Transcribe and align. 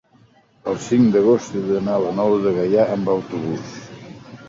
el 0.71 0.79
cinc 0.85 1.11
d'agost 1.17 1.59
he 1.61 1.63
d'anar 1.67 1.99
a 1.99 2.01
la 2.07 2.17
Nou 2.23 2.35
de 2.49 2.57
Gaià 2.59 2.91
amb 2.97 3.17
autobús. 3.19 3.81